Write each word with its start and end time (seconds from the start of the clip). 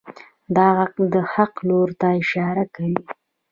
دا 0.55 0.67
غږ 0.77 0.95
د 1.13 1.15
حق 1.33 1.53
لور 1.67 1.89
ته 1.99 2.07
اشاره 2.21 2.63
کوي. 2.75 2.99